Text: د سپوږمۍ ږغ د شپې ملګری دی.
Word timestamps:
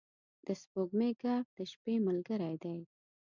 د 0.45 0.47
سپوږمۍ 0.61 1.11
ږغ 1.21 1.45
د 1.57 1.59
شپې 1.71 1.95
ملګری 2.07 2.55
دی. 2.63 2.77